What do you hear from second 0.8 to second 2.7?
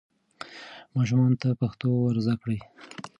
ماشومانو ته پښتو ور زده کړئ.